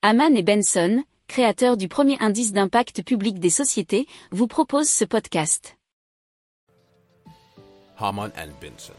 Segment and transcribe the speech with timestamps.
[0.00, 5.76] Haman et Benson, créateurs du premier indice d'impact public des sociétés, vous proposent ce podcast.
[7.98, 8.92] Haman and Benson.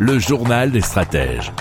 [0.00, 1.52] Le journal des stratèges.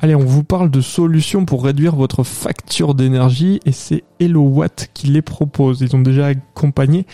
[0.00, 5.08] Allez, on vous parle de solutions pour réduire votre facture d'énergie et c'est HelloWatt qui
[5.08, 5.80] les propose.
[5.80, 7.06] Ils ont déjà accompagné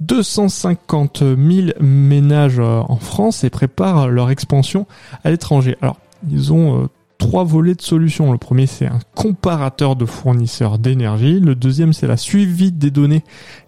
[0.00, 1.36] 250 000
[1.78, 4.88] ménages euh, en France et préparent leur expansion
[5.22, 5.76] à l'étranger.
[5.80, 5.98] Alors,
[6.28, 6.88] ils ont euh,
[7.22, 8.32] trois volets de solutions.
[8.32, 11.38] Le premier, c'est un comparateur de fournisseurs d'énergie.
[11.38, 13.22] Le deuxième, c'est la suivi des données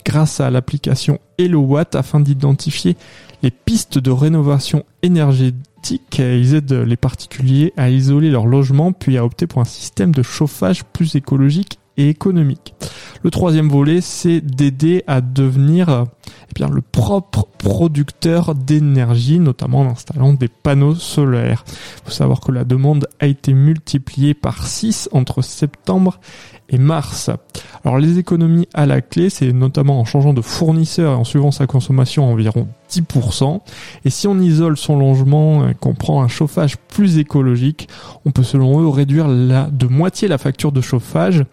[0.05, 2.97] grâce à l'application HelloWatt afin d'identifier
[3.45, 6.19] les pistes de rénovation énergétique.
[6.19, 10.23] Ils aident les particuliers à isoler leur logement puis à opter pour un système de
[10.23, 12.75] chauffage plus écologique et économique.
[13.23, 16.07] Le troisième volet, c'est d'aider à devenir
[16.63, 21.65] le propre producteur d'énergie, notamment en installant des panneaux solaires.
[21.69, 26.21] Il faut savoir que la demande a été multipliée par 6 entre septembre
[26.71, 27.31] et mars.
[27.85, 31.51] Alors les économies à la clé, c'est notamment en changeant de fournisseur et en suivant
[31.51, 33.61] sa consommation environ 10%.
[34.05, 37.89] Et si on isole son logement et qu'on prend un chauffage plus écologique,
[38.25, 41.45] on peut selon eux réduire de moitié la facture de chauffage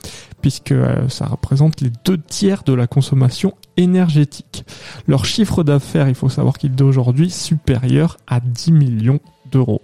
[0.42, 4.66] puisque euh, ça représente les deux tiers de la consommation énergétique.
[5.08, 9.20] Leur chiffre d'affaires, il faut savoir qu'il est aujourd'hui supérieur à 10 millions
[9.52, 9.82] d'euros.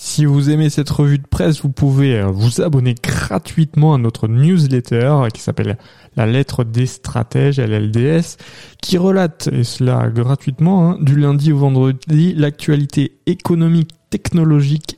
[0.00, 4.28] Si vous aimez cette revue de presse, vous pouvez euh, vous abonner gratuitement à notre
[4.28, 5.76] newsletter qui s'appelle
[6.14, 8.36] La lettre des stratèges, LLDS,
[8.80, 14.97] qui relate, et cela gratuitement, hein, du lundi au vendredi, l'actualité économique, technologique,